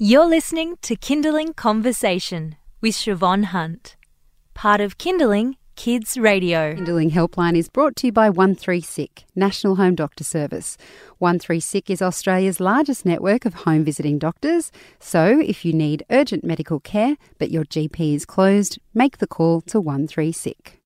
[0.00, 3.96] You're listening to Kinderling Conversation with Siobhan Hunt,
[4.54, 6.76] part of Kinderling Kids Radio.
[6.76, 10.78] Kinderling Helpline is brought to you by 13SICK, National Home Doctor Service.
[11.20, 14.70] 13SICK is Australia's largest network of home visiting doctors,
[15.00, 19.62] so if you need urgent medical care but your GP is closed, make the call
[19.62, 20.77] to 13SICK.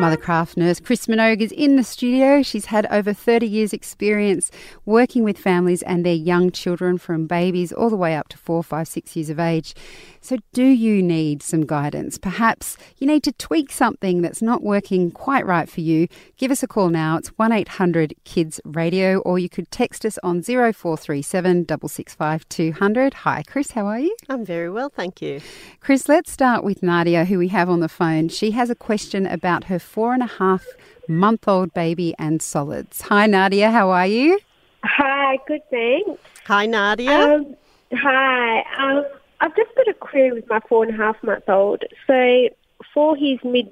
[0.00, 2.40] Mothercraft nurse Chris Minogue is in the studio.
[2.40, 4.50] She's had over 30 years' experience
[4.86, 8.64] working with families and their young children from babies all the way up to four,
[8.64, 9.74] five, six years of age.
[10.22, 12.18] So, do you need some guidance?
[12.18, 16.08] Perhaps you need to tweak something that's not working quite right for you.
[16.36, 17.16] Give us a call now.
[17.16, 23.14] It's 1 800 Kids Radio, or you could text us on 0437 665 200.
[23.14, 24.14] Hi, Chris, how are you?
[24.28, 25.40] I'm very well, thank you.
[25.80, 28.28] Chris, let's start with Nadia, who we have on the phone.
[28.28, 30.66] She has a question about her four and a half
[31.08, 33.00] month old baby and solids.
[33.02, 34.38] Hi, Nadia, how are you?
[34.84, 36.20] Hi, good thanks.
[36.46, 37.34] Hi, Nadia.
[37.34, 37.56] Um,
[37.92, 38.62] hi.
[38.78, 39.04] Um,
[39.40, 41.82] I've just got a query with my four and a half month old.
[42.06, 42.48] So
[42.92, 43.70] for his mid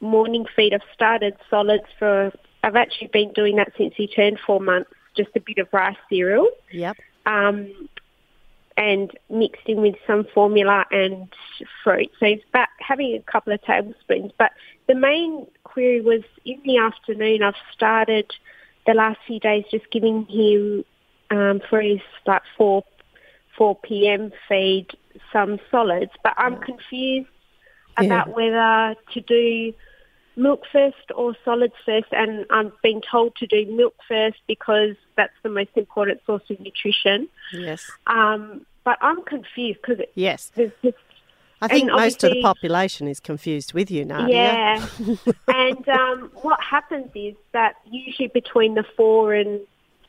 [0.00, 2.32] morning feed, I've started solids for.
[2.62, 4.90] I've actually been doing that since he turned four months.
[5.16, 6.48] Just a bit of rice cereal.
[6.70, 6.96] yep.
[7.24, 7.88] Um,
[8.76, 11.32] and mixed in with some formula and
[11.82, 12.10] fruit.
[12.20, 14.32] So he's about having a couple of tablespoons.
[14.38, 14.52] But
[14.86, 17.42] the main query was in the afternoon.
[17.42, 18.30] I've started
[18.86, 20.84] the last few days just giving him
[21.30, 22.84] um, for his like four
[23.56, 24.32] 4 p.m.
[24.48, 24.88] feed
[25.32, 27.28] some solids, but I'm confused
[27.96, 29.72] about whether to do
[30.36, 35.32] milk first or solids first, and I'm being told to do milk first because that's
[35.42, 37.28] the most important source of nutrition.
[37.52, 37.90] Yes.
[38.06, 40.52] Um, but I'm confused because Yes.
[40.54, 40.96] there's just
[41.62, 44.36] I think most of the population is confused with you, Nadia.
[44.36, 44.86] yeah.
[45.48, 49.60] and um, what happens is that usually between the four and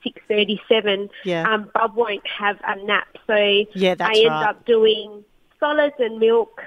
[0.07, 1.51] six thirty-seven, Yeah.
[1.51, 3.35] um, Bob won't have a nap, so
[3.73, 4.49] Yeah, I end right.
[4.49, 5.23] up doing
[5.59, 6.61] solids and milk,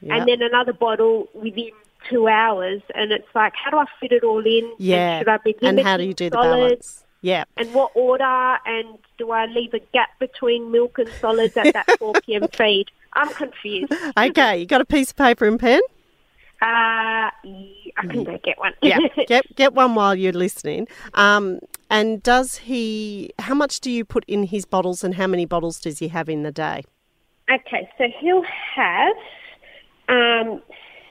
[0.00, 0.16] Yep.
[0.18, 1.70] and then another bottle within
[2.08, 2.80] two hours.
[2.94, 4.64] And it's like, how do I fit it all in?
[4.64, 5.18] And Yeah.
[5.18, 6.58] should I be And how do you do the solids?
[6.58, 7.04] balance?
[7.22, 7.44] Yeah.
[7.58, 8.56] And what order?
[8.64, 12.48] And do I leave a gap between milk and solids at that 4 p.m.
[12.56, 12.86] feed?
[13.12, 13.92] I'm confused.
[14.16, 15.80] Okay, you got a piece of paper and pen?
[16.62, 17.32] Uh, I
[18.08, 18.72] can go get one.
[18.82, 18.98] Yeah.
[19.26, 20.88] get get one while you're listening.
[21.14, 21.58] Um,
[21.90, 23.32] and does he?
[23.38, 26.28] How much do you put in his bottles, and how many bottles does he have
[26.28, 26.84] in the day?
[27.52, 29.16] okay, so he'll have
[30.08, 30.62] um,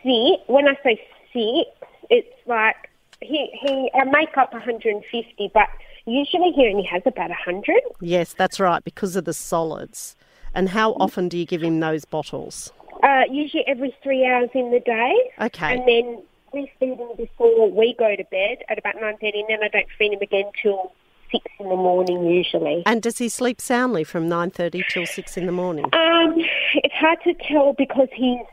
[0.03, 0.41] six.
[0.47, 1.01] When I say
[1.33, 1.69] six,
[2.09, 2.89] it's like
[3.21, 5.67] he he I make up 150, but
[6.05, 7.81] usually he only has about 100.
[8.01, 10.15] Yes, that's right, because of the solids.
[10.53, 12.73] And how often do you give him those bottles?
[13.03, 15.15] Uh, usually every three hours in the day.
[15.39, 15.77] Okay.
[15.77, 16.23] And then
[16.53, 19.87] we feed him before we go to bed at about 9.30 and then I don't
[19.97, 20.93] feed him again till
[21.31, 22.83] 6 in the morning usually.
[22.85, 25.85] And does he sleep soundly from nine thirty till six in the morning?
[25.85, 26.33] Um,
[26.75, 28.45] it's hard to tell because he's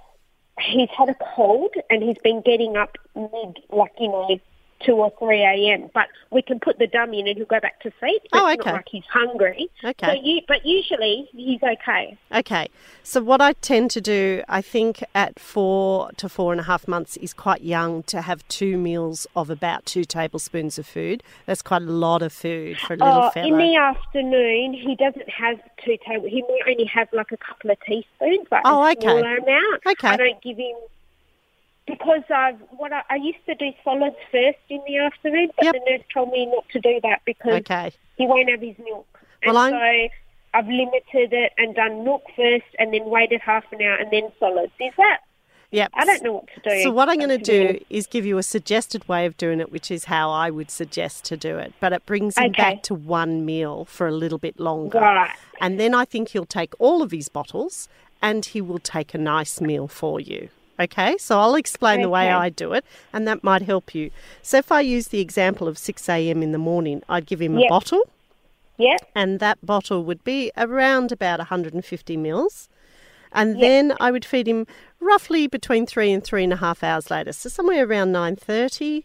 [0.60, 4.38] he's had a cold and he's been getting up mid, like you know,
[4.84, 5.90] two or three a.m.
[5.94, 8.22] But we can put the dummy in and he'll go back to sleep.
[8.32, 8.70] So Oh, it's okay.
[8.70, 9.70] Not like he's hungry.
[9.84, 10.06] Okay.
[10.06, 12.16] So you, but usually he's okay.
[12.32, 12.68] Okay,
[13.02, 16.86] so what I tend to do, I think at four to four and a half
[16.88, 21.22] months is quite young to have two meals of about two tablespoons of food.
[21.46, 23.46] That's quite a lot of food for a little Oh, fellow.
[23.48, 26.30] in the afternoon, he doesn't have two tables.
[26.30, 29.00] He might only have like a couple of teaspoons, like Oh, a okay.
[29.00, 29.82] smaller amount.
[29.86, 30.08] Okay.
[30.08, 30.74] I don't give him
[31.86, 35.74] because I've what I, I used to do solids first in the afternoon, but Yep.
[35.74, 39.06] the nurse told me not to do that because okay, he won't have his milk.
[39.42, 40.08] And Well, so
[40.54, 44.32] I've limited it and done milk first, and then waited half an hour, and then
[44.40, 44.72] solids.
[44.80, 45.18] Is that?
[45.70, 45.90] yep.
[45.94, 46.82] I don't know what to do.
[46.82, 49.60] So what I'm going to to do is give you a suggested way of doing
[49.60, 51.74] it, which is how I would suggest to do it.
[51.80, 52.62] But it brings him Okay.
[52.62, 54.98] back to one meal for a little bit longer.
[55.00, 55.30] Right.
[55.60, 57.88] And then I think he'll take all of his bottles
[58.22, 60.48] and he will take a nice meal for you.
[60.78, 64.10] Okay, so I'll explain the way I do it, and that might help you.
[64.42, 66.42] So, if I use the example of 6 a.m.
[66.42, 67.68] in the morning, I'd give him a Yep.
[67.68, 68.02] bottle,
[68.76, 69.00] Yep.
[69.14, 72.68] and that bottle would be around about 150 mils.
[73.32, 74.66] And then I would feed him
[75.00, 79.04] roughly between three and three and a half hours later, so somewhere around 9:30.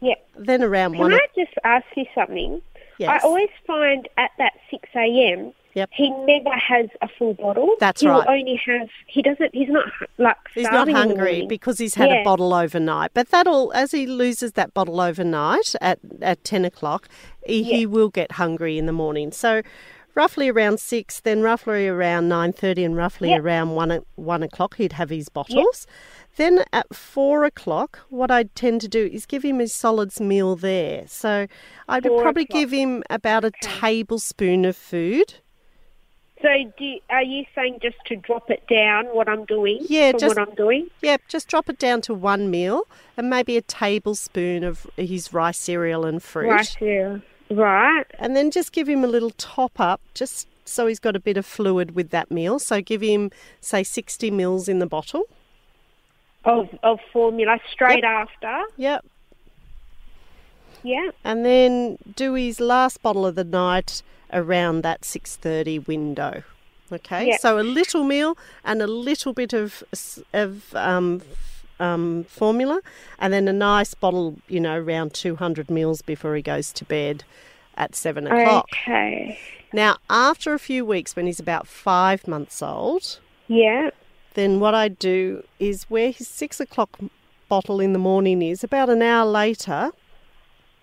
[0.00, 0.28] Yep.
[0.36, 1.10] Then around Can one.
[1.10, 2.60] Can I just ask you something?
[2.98, 3.22] Yes.
[3.22, 5.52] I always find at that 6 a.m.
[5.74, 5.90] Yep.
[5.92, 7.76] he never has a full bottle.
[7.80, 8.28] That's He'll right.
[8.28, 9.86] only have, he doesn't, he's not
[10.18, 13.12] like He's not starving in the hungry because he's had a bottle overnight.
[13.14, 17.08] But that'll, as he loses that bottle overnight at, at 10 o'clock,
[17.46, 19.32] he, he will get hungry in the morning.
[19.32, 19.62] So
[20.14, 23.40] roughly around six, then roughly around nine thirty, and roughly Yep.
[23.40, 25.86] around one one o'clock, he'd have his bottles.
[26.36, 30.54] Then at four o'clock, what I'd tend to do is give him his solids meal
[30.54, 31.04] there.
[31.06, 31.46] So
[31.88, 32.60] I'd Four probably o'clock.
[32.60, 35.34] give him about a tablespoon of food.
[36.42, 36.48] So,
[37.10, 39.78] are you saying just to drop it down what I'm doing?
[39.88, 40.88] Yeah, just- what I'm doing.
[41.00, 42.82] Yep, just drop it down to one meal
[43.16, 46.48] and maybe a tablespoon of his rice cereal and fruit.
[46.50, 47.22] Right there.
[47.50, 48.06] Right.
[48.18, 51.36] And then just give him a little top up, just so he's got a bit
[51.36, 52.58] of fluid with that meal.
[52.58, 53.30] So give him,
[53.60, 55.24] say, 60 mils in the bottle.
[56.44, 58.62] Of of formula straight after.
[58.76, 59.04] Yep.
[60.82, 61.10] Yeah.
[61.24, 64.02] And then do his last bottle of the night
[64.32, 66.42] around that 6.30 window.
[66.90, 67.40] Okay, Yep.
[67.40, 69.82] so a little meal and a little bit of,
[70.34, 71.22] of um,
[71.80, 72.80] um, formula,
[73.18, 77.24] and then a nice bottle, you know, around 200 mils before he goes to bed
[77.78, 78.66] at 7 o'clock.
[78.72, 79.38] Okay.
[79.72, 83.18] Now, after a few weeks, when he's about five months old,
[83.48, 83.88] Yeah.
[84.34, 86.98] then what I do is where his six o'clock
[87.48, 89.92] bottle in the morning is, about an hour later,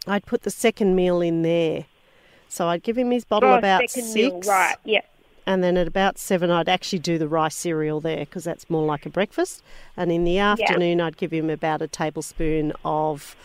[0.08, 1.86] I'd put the second meal in there.
[2.48, 4.40] So I'd give him his bottle Oh, about six, meal.
[4.42, 4.76] Right.
[4.84, 5.02] Yeah.
[5.46, 8.86] and then at about seven, I'd actually do the rice cereal there because that's more
[8.86, 9.62] like a breakfast.
[9.96, 13.36] And in the afternoon, I'd give him about a tablespoon of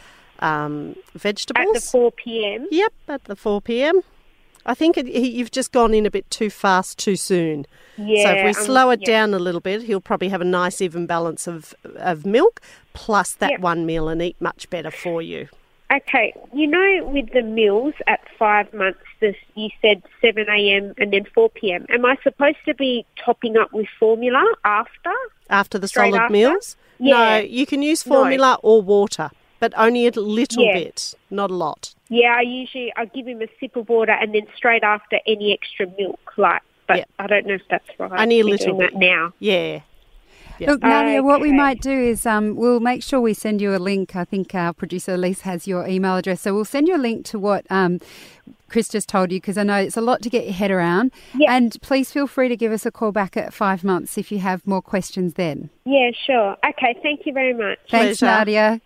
[0.40, 1.66] um, vegetables.
[1.76, 2.66] At the 4 p.m.
[2.70, 4.00] Yep, at the 4 p.m.
[4.66, 7.66] I think it, he, you've just gone in a bit too fast too soon.
[7.98, 8.22] Yeah.
[8.24, 9.06] so if we um, slow it yeah.
[9.06, 12.60] down a little bit, he'll probably have a nice even balance of, of milk
[12.94, 13.60] plus that Yep.
[13.60, 15.48] one meal and eat much better for you.
[15.96, 20.94] Okay, you know, with the meals at five months, this you said seven a.m.
[20.98, 21.86] and then four p.m.
[21.90, 25.12] Am I supposed to be topping up with formula after?
[25.50, 26.32] After the solid after?
[26.32, 26.76] meals?
[26.98, 27.14] Yeah.
[27.14, 28.14] No, you can use No.
[28.16, 29.30] formula or water,
[29.60, 30.74] but only a little Yeah.
[30.74, 31.94] bit, not a lot.
[32.08, 35.52] Yeah, I usually I give him a sip of water and then straight after any
[35.52, 36.62] extra milk, like.
[36.86, 37.04] But Yeah.
[37.18, 38.12] I don't know if that's right.
[38.20, 39.08] Only a little doing that bit.
[39.08, 39.32] now.
[39.38, 39.80] Yeah.
[40.58, 40.70] Yeah.
[40.70, 43.78] Look, Nadia, what we might do is um, we'll make sure we send you a
[43.78, 44.14] link.
[44.14, 46.42] I think our producer Elise has your email address.
[46.42, 48.00] So we'll send you a link to what um,
[48.68, 51.12] Chris just told you because I know it's a lot to get your head around.
[51.34, 51.54] Yeah.
[51.54, 54.38] And please feel free to give us a call back at five months if you
[54.40, 55.70] have more questions then.
[55.84, 56.56] Yeah, sure.
[56.66, 57.78] Okay, thank you very much.
[57.90, 58.26] Thanks, Pleasure.
[58.26, 58.80] Nadia.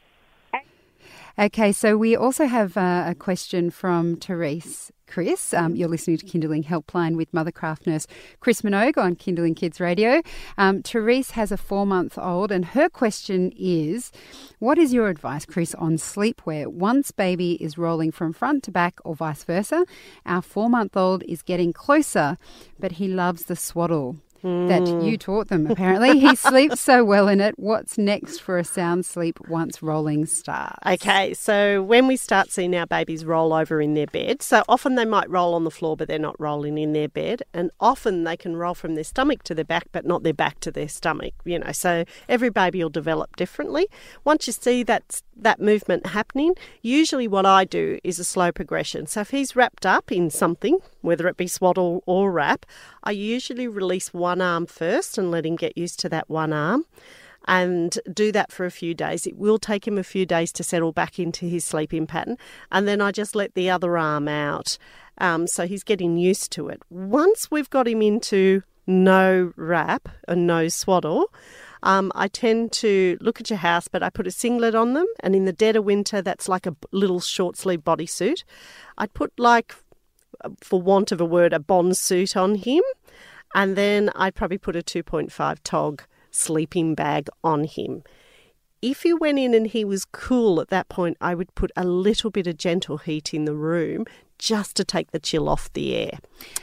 [1.41, 4.91] Okay, so we also have uh, a question from Therese.
[5.07, 8.09] Chris, um, you're listening to Kinderling Helpline with Mothercraft nurse
[8.41, 10.21] Chris Minogue on Kinderling Kids Radio.
[10.59, 14.11] Um, Therese has a four month old, and her question is
[14.59, 16.67] What is your advice, Chris, on sleepwear?
[16.67, 19.87] once baby is rolling from front to back or vice versa?
[20.27, 22.37] Our four month old is getting closer,
[22.81, 24.17] but he loves the swaddle.
[24.43, 25.05] That mm.
[25.05, 26.21] you taught them, apparently.
[26.21, 27.59] he sleeps so well in it.
[27.59, 30.79] What's next for a sound sleep once rolling starts?
[30.87, 34.95] Okay, so when we start seeing our babies roll over in their bed, so often
[34.95, 38.25] they might roll on the floor, but they're not rolling in their bed, and often
[38.25, 40.89] they can roll from their stomach to their back, but not their back to their
[40.89, 41.35] stomach.
[41.45, 43.87] You know, so every baby will develop differently.
[44.25, 49.07] Once you see that that movement happening, usually what I do is a slow progression.
[49.07, 52.67] So if he's wrapped up in something, whether it be swaddle or wrap,
[53.05, 56.85] I usually release one arm first and let him get used to that one arm
[57.47, 59.27] and do that for a few days.
[59.27, 62.37] It will take him a few days to settle back into his sleeping pattern,
[62.71, 64.77] and then I just let the other arm out.
[65.19, 66.83] Um, so he's getting used to it.
[66.91, 71.33] Once we've got him into no wrap and no swaddle,
[71.83, 75.07] um, I tend to look at your house, but I put a singlet on them,
[75.21, 78.45] and in the dead of winter, that's like a little short sleeve bodysuit.
[78.99, 79.75] I'd put like,
[80.61, 82.83] for want of a word, a bond suit on him,
[83.55, 88.03] and then I'd probably put a 2.5 tog sleeping bag on him.
[88.81, 91.85] If you went in and he was cool at that point, I would put a
[91.85, 94.05] little bit of gentle heat in the room
[94.39, 96.21] just to take the chill off the air.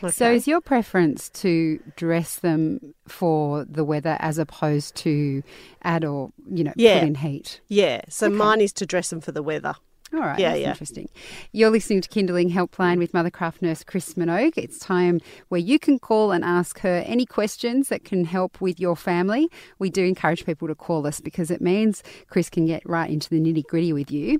[0.10, 5.44] So, is your preference to dress them for the weather as opposed to
[5.84, 7.00] add or, you know, Yeah.
[7.00, 7.60] put in heat?
[7.67, 9.75] yeah, so mine is to dress them for the weather.
[10.14, 10.70] All right, Yeah, yeah.
[10.70, 11.10] interesting.
[11.52, 14.54] You're listening to Kinderling Helpline with Mothercraft nurse Chris Minogue.
[14.56, 15.20] It's time
[15.50, 19.50] where you can call and ask her any questions that can help with your family.
[19.80, 23.30] We do encourage people to call us because it means Chris can get right into
[23.30, 24.40] the nitty gritty with you.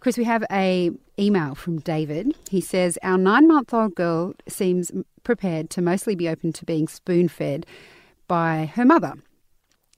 [0.00, 2.34] Chris, we have a email from David.
[2.50, 4.90] He says our nine month old girl seems
[5.22, 7.64] prepared to mostly be open to being spoon fed
[8.28, 9.14] by her mother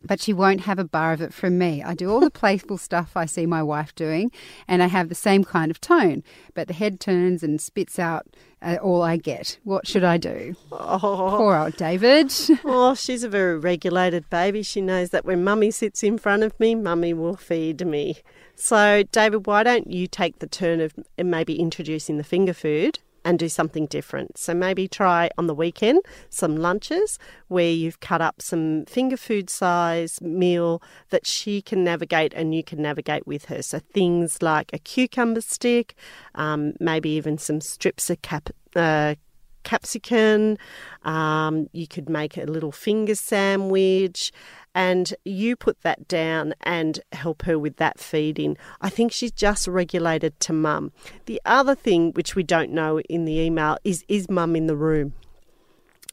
[0.04, 1.82] but she won't have a bar of it from me.
[1.82, 4.30] I do all the playful stuff I see my wife doing,
[4.68, 6.22] and I have the same kind of tone,
[6.54, 8.26] but the head turns and spits out
[8.62, 9.58] uh, all I get.
[9.64, 10.54] What should I do?
[10.72, 12.32] Oh, Poor old David.
[12.64, 14.62] oh, she's a very regulated baby.
[14.62, 18.16] She knows that when mummy sits in front of me, mummy will feed me.
[18.54, 22.98] So, David, why don't you take the turn of maybe introducing the finger food?
[23.26, 24.38] And do something different.
[24.38, 27.18] So maybe try on the weekend some lunches
[27.48, 30.80] where you've cut up some finger food size meal
[31.10, 33.62] that she can navigate and you can navigate with her.
[33.62, 35.96] So things like a cucumber stick,
[36.36, 38.48] um, maybe even some strips of cap.
[38.76, 39.16] Uh,
[39.66, 40.56] capsicum.
[41.04, 44.32] Um, you could make a little finger sandwich
[44.74, 48.56] and you put that down and help her with that feeding.
[48.80, 50.92] I think she's just regulated to mum.
[51.26, 54.76] The other thing which we don't know in the email is is mum in the
[54.76, 55.14] room?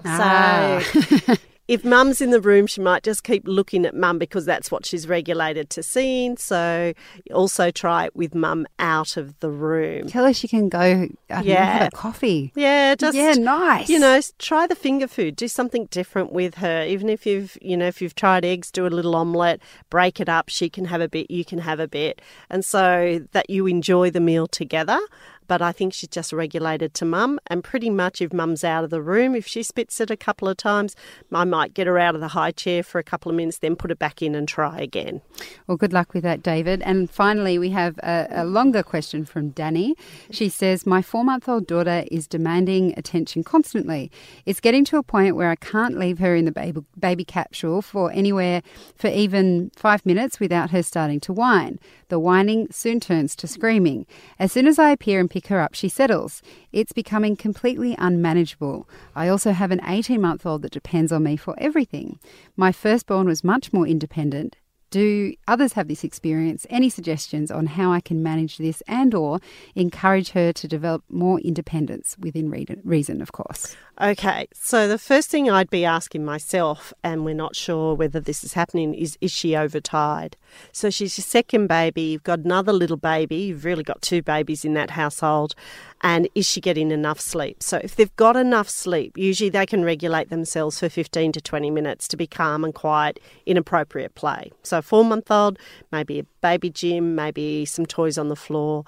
[0.03, 0.81] Ah.
[1.25, 1.35] So
[1.67, 4.85] if mum's in the room, she might just keep looking at mum because that's what
[4.85, 6.35] she's regulated to seeing.
[6.37, 6.93] So
[7.33, 10.07] also try it with mum out of the room.
[10.07, 11.07] Tell her she can go.
[11.29, 11.65] I Yeah.
[11.79, 12.51] have a coffee.
[12.55, 13.89] Yeah, just yeah, nice.
[13.89, 15.35] you know, try the finger food.
[15.37, 16.83] Do something different with her.
[16.85, 20.27] Even if you've, you know, if you've tried eggs, do a little omelette, break it
[20.27, 20.49] up.
[20.49, 22.21] She can have a bit, you can have a bit.
[22.49, 24.99] And so that you enjoy the meal together.
[25.47, 27.39] But I think she's just regulated to mum.
[27.47, 30.47] And pretty much if mum's out of the room, if she spits it a couple
[30.47, 30.95] of times,
[31.31, 33.75] I might get her out of the high chair for a couple of minutes, then
[33.75, 35.21] put her back in and try again.
[35.67, 36.81] Well, good luck with that, David.
[36.83, 39.95] And finally, we have a, a longer question from Danny.
[40.31, 44.11] She says, My four month old daughter is demanding attention constantly.
[44.45, 47.81] It's getting to a point where I can't leave her in the baby, baby capsule
[47.81, 48.61] for anywhere
[48.95, 51.79] for even five minutes without her starting to whine.
[52.09, 54.05] The whining soon turns to screaming.
[54.37, 56.41] As soon as I appear and pick her up, she settles.
[56.71, 58.87] It's becoming completely unmanageable.
[59.15, 62.19] I also have an 18 month old that depends on me for everything.
[62.55, 64.57] My firstborn was much more independent.
[64.93, 66.67] Do others have this experience?
[66.69, 69.39] Any suggestions on how I can manage this and or
[69.73, 72.51] encourage her to develop more independence within
[72.83, 73.75] reason, of course?
[73.99, 78.43] Okay, so the first thing I'd be asking myself, and we're not sure whether this
[78.43, 80.37] is happening, is is she overtired?
[80.71, 84.63] So she's your second baby, you've got another little baby, you've really got two babies
[84.63, 85.55] in that household,
[86.01, 87.63] and is she getting enough sleep?
[87.63, 91.71] So if they've got enough sleep, usually they can regulate themselves for 15 to 20
[91.71, 94.51] minutes to be calm and quiet in appropriate play.
[94.61, 95.57] So four month old,
[95.91, 98.85] maybe a baby gym, maybe some toys on the floor.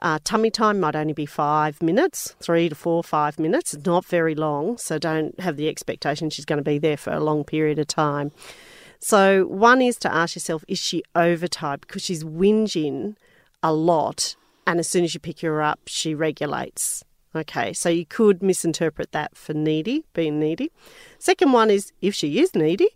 [0.00, 3.72] Uh, tummy time might only be five minutes, three to four, five minutes.
[3.72, 7.12] It's not very long, so don't have the expectation she's going to be there for
[7.12, 8.32] a long period of time.
[8.98, 11.82] So, one is to ask yourself, is she overtired?
[11.82, 13.16] Because she's whinging
[13.62, 14.34] a lot,
[14.66, 17.04] and as soon as you pick her up, she regulates.
[17.36, 20.70] Okay, so you could misinterpret that for needy, being needy.
[21.18, 22.88] Second one is if she is needy,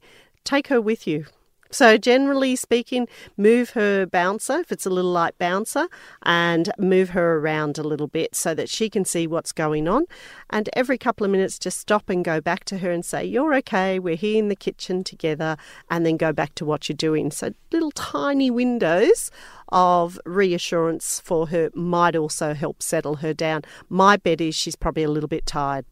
[0.45, 1.27] take her with you.
[1.71, 5.89] So, generally speaking, move her bouncer, if it's a little light bouncer,
[6.23, 10.07] and move her around a little bit so that she can see what's going on.
[10.51, 13.55] And every couple of minutes, just stop and go back to her and say, You're
[13.57, 15.57] okay, we're here in the kitchen together,
[15.91, 17.31] and then go back to what you're doing.
[17.31, 19.31] So, little tiny windows
[19.69, 23.63] of reassurance for her might also help settle her down.
[23.89, 25.85] My bet is she's probably a little bit tired.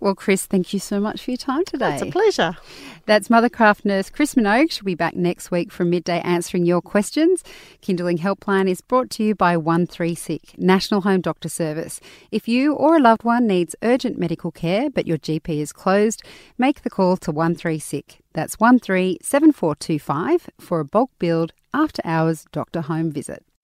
[0.00, 1.92] Well, Chris, thank you so much for your time today.
[1.92, 2.56] It's a pleasure.
[3.04, 4.70] That's Mothercraft nurse Chris Minogue.
[4.70, 7.44] She'll be back next week from midday answering your questions.
[7.82, 12.00] Kinderling Helpline is brought to you by 13SICK National Home Doctor Service.
[12.30, 16.22] If you or a loved one needs urgent medical care but your GP is closed,
[16.56, 18.20] make the call to 13SICK.
[18.32, 23.44] That's 137425 for a bulk billed after hours doctor home visit.